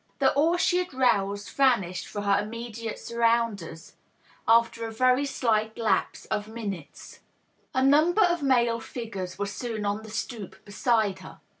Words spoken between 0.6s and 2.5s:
had roused vanished for her